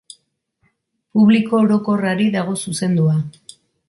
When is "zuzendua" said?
2.65-3.15